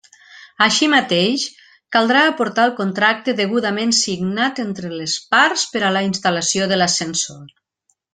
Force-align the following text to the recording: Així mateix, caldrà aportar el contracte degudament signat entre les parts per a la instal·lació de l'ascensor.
Així 0.65 0.85
mateix, 0.93 1.41
caldrà 1.97 2.23
aportar 2.29 2.65
el 2.69 2.73
contracte 2.79 3.35
degudament 3.41 3.93
signat 3.99 4.63
entre 4.67 4.91
les 5.03 5.19
parts 5.35 5.67
per 5.75 5.83
a 5.83 5.93
la 5.99 6.03
instal·lació 6.11 6.71
de 6.73 6.81
l'ascensor. 6.85 7.45